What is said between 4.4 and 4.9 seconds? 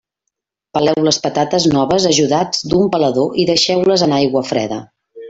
freda.